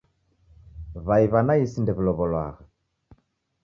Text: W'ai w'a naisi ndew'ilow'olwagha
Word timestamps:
W'ai 1.07 1.25
w'a 1.31 1.41
naisi 1.47 1.79
ndew'ilow'olwagha 1.81 2.63